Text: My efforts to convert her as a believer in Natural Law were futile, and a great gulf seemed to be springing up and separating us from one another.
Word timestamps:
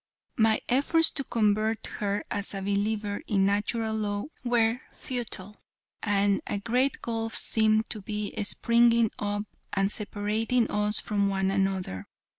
My 0.37 0.59
efforts 0.67 1.11
to 1.11 1.23
convert 1.23 1.85
her 1.85 2.23
as 2.31 2.55
a 2.55 2.61
believer 2.63 3.21
in 3.27 3.45
Natural 3.45 3.95
Law 3.95 4.23
were 4.43 4.81
futile, 4.95 5.55
and 6.01 6.41
a 6.47 6.57
great 6.57 7.03
gulf 7.03 7.35
seemed 7.35 7.87
to 7.91 8.01
be 8.01 8.33
springing 8.43 9.11
up 9.19 9.43
and 9.73 9.91
separating 9.91 10.71
us 10.71 10.99
from 10.99 11.27
one 11.29 11.51
another. 11.51 12.07